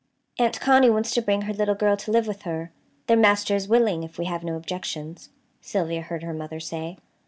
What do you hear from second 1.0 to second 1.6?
to bring her